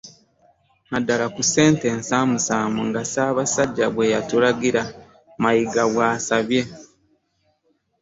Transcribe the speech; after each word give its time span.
Naddala 0.89 1.25
ku 1.35 1.41
ssente 1.45 1.85
ensaamusaamu 1.95 2.81
nga 2.89 3.01
Ssaabasajja 3.05 3.85
bwe 3.93 4.11
yatulagira, 4.13 4.81
Mayiga 5.41 5.83
bw'asabye. 5.91 6.61